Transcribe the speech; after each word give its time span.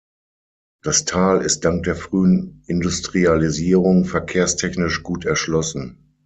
Das 0.81 1.05
Tal 1.05 1.41
ist 1.43 1.59
dank 1.63 1.83
der 1.83 1.95
frühen 1.95 2.63
Industrialisierung 2.65 4.05
verkehrstechnisch 4.05 5.03
gut 5.03 5.25
erschlossen. 5.25 6.15